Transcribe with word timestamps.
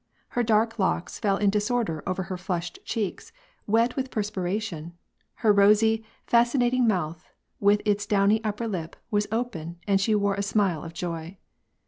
Her 0.29 0.41
dark 0.41 0.79
locks 0.79 1.19
fell 1.19 1.37
in 1.37 1.51
aisorder 1.51 2.01
over 2.07 2.23
her 2.23 2.35
flushed 2.35 2.79
cheeks, 2.83 3.31
wet 3.67 3.95
with 3.95 4.09
perspiration; 4.09 4.93
her 5.45 5.53
rosy, 5.53 6.03
fascinating 6.25 6.87
mouth, 6.87 7.29
with 7.59 7.83
its 7.85 8.07
downy 8.07 8.43
upper 8.43 8.67
lip, 8.67 8.95
was 9.11 9.27
open, 9.31 9.77
and 9.87 10.01
she 10.01 10.15
wore 10.15 10.33
a 10.33 10.41
smile 10.41 10.83
of 10.83 10.95
joy. 10.95 11.37